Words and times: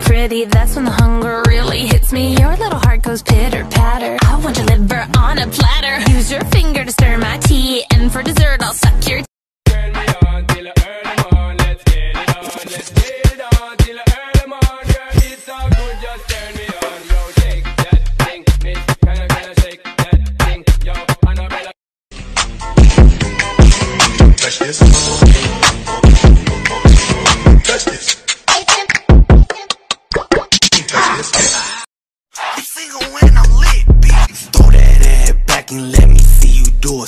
Pretty, 0.00 0.44
that's 0.44 0.74
when 0.74 0.84
the 0.84 0.90
hunger 0.90 1.42
really 1.46 1.86
hits 1.86 2.12
me. 2.12 2.36
Your 2.36 2.56
little 2.56 2.78
heart 2.78 3.02
goes 3.02 3.22
pitter 3.22 3.47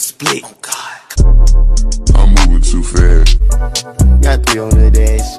split. 0.00 0.42
Oh 0.44 0.54
God. 0.62 1.00
I'm 2.16 2.34
moving 2.34 2.62
too 2.62 2.82
fast. 2.82 3.38
Got 4.22 4.46
300 4.46 4.92
days. 4.92 5.38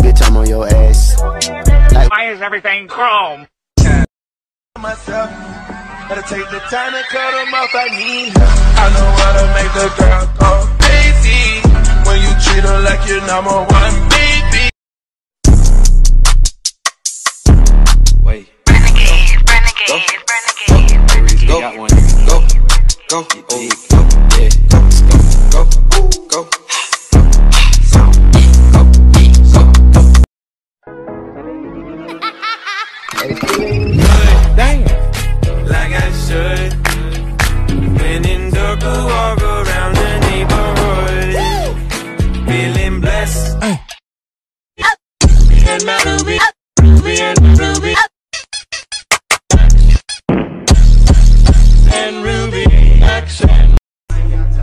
Bitch, 0.00 0.22
I'm 0.26 0.36
on 0.36 0.48
your 0.48 0.66
ass. 0.66 1.20
Why 1.20 2.30
is 2.32 2.40
everything 2.40 2.88
chrome? 2.88 3.46
Myself. 4.78 5.30
Gotta 6.08 6.22
take 6.22 6.48
the 6.50 6.60
time 6.70 6.92
to 6.92 7.02
cut 7.08 7.30
them 7.32 7.54
off. 7.54 7.74
I 7.74 7.88
need 7.96 8.32
her. 8.36 8.44
I 8.76 8.88
know 8.94 9.10
how 9.20 9.32
to 9.38 9.44
make 9.56 9.72
the 9.72 9.88
girl 9.98 10.24
go 10.40 10.50
crazy. 10.80 11.60
When 12.06 12.18
you 12.20 12.32
treat 12.44 12.64
her 12.64 12.80
like 12.84 13.08
your 13.08 13.22
number 13.26 13.50
one 13.50 14.08
baby. 14.08 14.70
Wait. 18.22 18.48
Renegade, 18.68 19.40
renegade, 19.48 20.20
renegade. 20.68 21.48
Go. 21.48 21.60
Got 21.60 21.78
one. 21.78 22.13
Go. 23.14 23.22
Go. 23.22 23.28
Oh, 23.48 23.68
go. 23.90 24.00
Yeah. 24.40 24.48
Go. 24.70 24.80
Go. 25.52 26.02
Go. 26.26 26.42
Go. 26.42 26.50
like 35.70 35.92
I 35.94 36.10
should. 36.26 36.72
When 38.00 38.24
in 38.26 38.50
dark, 38.50 39.43
action. 53.24 53.48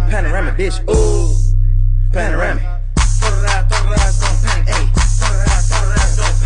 Panoramic, 0.09 0.55
bitch. 0.55 0.77
Ooh. 0.93 1.33
Panoramic. 2.13 2.63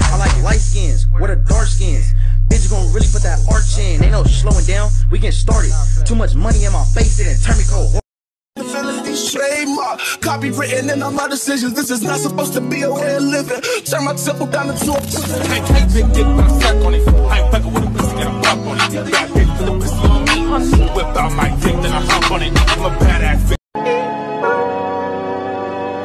I 0.08 0.18
like 0.18 0.44
light 0.44 0.62
skins. 0.62 1.08
What 1.20 1.30
are 1.30 1.36
dark 1.36 1.68
skins? 1.68 2.14
Bitch, 2.48 2.64
you 2.64 2.70
gonna 2.70 2.88
really 2.94 3.08
put 3.12 3.22
that 3.24 3.40
arch 3.52 3.78
in. 3.78 4.02
Ain't 4.02 4.14
no 4.14 4.24
slowing 4.24 4.64
down. 4.66 4.90
We 5.12 5.20
getting 5.20 5.34
started. 5.34 5.74
Too 6.06 6.16
much 6.16 6.36
money 6.36 6.64
in 6.64 6.72
my 6.72 6.86
face, 6.86 7.20
it 7.20 7.26
done 7.26 7.36
turn 7.44 7.58
me 7.58 7.66
cold. 7.70 8.00
Felony 8.72 9.16
trademark, 9.32 10.00
copywritten 10.24 10.94
in 10.94 11.04
all 11.04 11.12
my 11.12 11.28
decisions. 11.28 11.74
This 11.74 11.92
is 11.92 12.02
not 12.02 12.20
supposed 12.20 12.54
to 12.54 12.62
be 12.62 12.84
a 12.84 12.94
way 12.94 13.16
of 13.18 13.24
living. 13.24 13.60
Turn 13.84 14.06
my 14.06 14.14
temple 14.14 14.48
down 14.48 14.70
into 14.70 14.94
a 14.94 15.02
prison. 15.02 15.42
I 15.52 15.60
can't 15.68 15.94
big 15.94 16.14
dick 16.14 16.26
when 16.26 16.40
I 16.40 16.60
suck 16.60 16.86
on 16.86 16.94
it. 16.94 17.08
I 17.08 17.42
ain't 17.42 17.52
fucking 17.52 17.74
with 17.74 17.84
a 17.84 17.88
pussy, 17.92 18.16
get 18.16 18.28
a 18.28 18.30
pop 18.42 18.58
on 18.60 18.78
it. 18.80 19.25
Then 21.86 21.94
I 21.94 22.02
hop 22.02 22.32
on 22.32 22.42
it. 22.42 22.52
I'm 22.74 22.86
a 22.86 22.92
badass 22.98 23.42
bitch. 23.48 23.64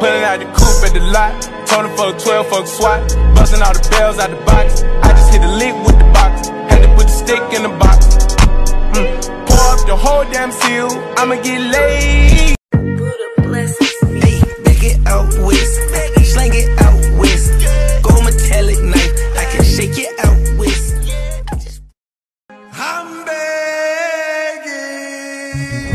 Pulling 0.00 0.24
out 0.24 0.38
the 0.38 0.48
coupe 0.56 0.84
at 0.86 0.92
the 0.92 1.00
lot. 1.14 1.32
Him 1.70 1.88
for 1.96 2.12
12 2.18 2.46
fuck 2.48 2.66
SWAT. 2.66 3.00
Busting 3.34 3.62
all 3.62 3.72
the 3.72 3.88
bells 3.90 4.18
out 4.18 4.30
the 4.30 4.36
box. 4.44 4.82
I 4.82 5.08
just 5.16 5.32
hit 5.32 5.42
a 5.42 5.52
lick 5.62 5.74
with 5.86 5.98
the 5.98 6.08
box. 6.12 6.48
Had 6.68 6.82
to 6.82 6.88
put 6.96 7.06
the 7.06 7.16
stick 7.22 7.42
in 7.56 7.62
the 7.62 7.74
box. 7.80 7.98
Mm. 8.94 9.08
Pour 9.46 9.64
up 9.72 9.80
the 9.86 9.96
whole 9.96 10.24
damn 10.32 10.52
seal. 10.52 10.90
I'ma 11.16 11.36
get 11.36 11.60
laid. 11.72 12.39
You. 25.56 25.90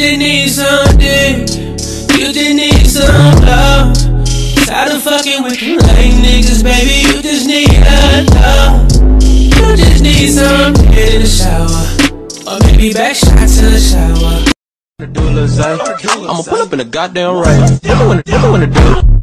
Just 0.00 0.18
need 0.18 0.48
something. 0.48 1.40
You 2.18 2.32
just 2.32 2.54
need 2.54 2.86
some 2.86 3.36
love. 3.44 3.94
Tired 4.66 4.92
of 4.92 5.02
fucking 5.02 5.42
with 5.42 5.60
you 5.60 5.76
lame 5.76 6.22
niggas, 6.24 6.64
baby. 6.64 7.02
You 7.06 7.20
just 7.20 7.46
need 7.46 7.68
love. 8.32 8.90
You 9.22 9.76
just 9.76 10.02
need 10.02 10.30
some 10.30 10.74
head 10.94 11.14
in 11.14 11.20
the 11.20 11.28
shower. 11.28 12.50
Or 12.50 12.58
maybe 12.66 12.94
back 12.94 13.14
shot 13.14 13.46
to 13.46 13.64
the 13.68 13.78
shower. 13.78 14.44
I'ma 16.30 16.42
pull 16.44 16.62
up 16.62 16.72
in 16.72 16.80
a 16.80 16.84
goddamn 16.84 17.36
race. 17.36 17.80
What 17.82 18.24
do 18.24 18.32
you 18.32 18.50
wanna 18.50 18.66
do? 18.66 19.19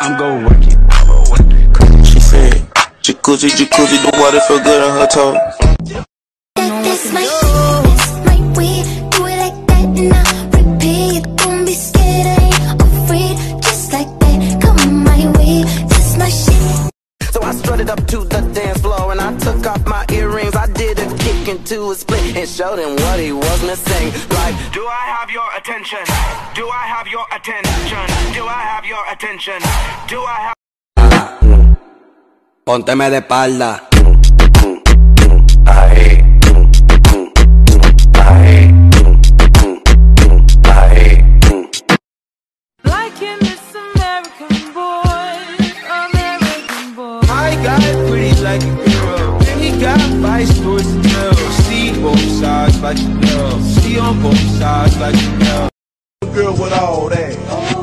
I'm 0.00 0.18
gon' 0.18 0.44
work 0.44 0.58
it. 0.60 2.06
She 2.06 2.20
said, 2.20 2.54
Jacuzzi, 3.02 3.48
jacuzzi, 3.48 4.02
the 4.02 4.18
water 4.18 4.40
feel 4.40 4.58
good 4.62 4.82
on 4.82 4.98
her 4.98 5.06
toes. 5.06 5.55
Strutted 17.58 17.90
up 17.90 18.06
to 18.06 18.18
the 18.18 18.40
dance 18.52 18.80
floor 18.80 19.12
and 19.12 19.20
I 19.20 19.36
took 19.38 19.66
off 19.66 19.84
my 19.86 20.04
earrings. 20.12 20.54
I 20.54 20.66
did 20.72 20.98
a 20.98 21.06
kick 21.18 21.48
into 21.48 21.90
a 21.90 21.94
split 21.94 22.36
and 22.36 22.48
showed 22.48 22.78
him 22.78 22.96
what 23.04 23.18
he 23.18 23.32
was 23.32 23.60
missing. 23.66 24.06
Like, 24.38 24.54
Do 24.72 24.86
I 24.86 25.04
have 25.16 25.30
your 25.30 25.48
attention? 25.56 26.04
Do 26.54 26.68
I 26.68 26.84
have 26.94 27.06
your 27.08 27.26
attention? 27.32 28.04
Do 28.34 28.42
I 28.46 28.60
have 28.72 28.84
your 28.84 29.04
attention? 29.12 29.58
Do 30.08 30.20
I 30.22 30.38
have 30.46 30.56
Pónteme 32.66 33.08
de 33.10 33.18
espalda. 33.18 33.85
With 56.66 56.78
all 56.80 57.08
that. 57.08 57.75